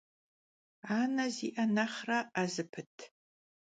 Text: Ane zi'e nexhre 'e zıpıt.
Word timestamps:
Ane 0.95 1.23
zi'e 1.35 1.63
nexhre 1.75 2.19
'e 2.39 2.43
zıpıt. 2.53 2.95